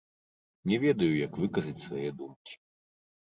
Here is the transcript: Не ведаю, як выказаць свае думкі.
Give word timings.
Не 0.69 0.77
ведаю, 0.83 1.09
як 1.25 1.37
выказаць 1.43 1.83
свае 1.85 2.09
думкі. 2.21 2.53